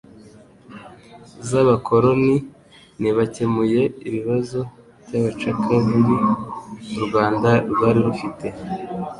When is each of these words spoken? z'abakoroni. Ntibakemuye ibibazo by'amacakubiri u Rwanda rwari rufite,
z'abakoroni. 1.47 2.35
Ntibakemuye 2.99 3.81
ibibazo 4.07 4.59
by'amacakubiri 5.05 6.15
u 6.97 6.99
Rwanda 7.05 7.49
rwari 7.71 7.99
rufite, 8.07 8.47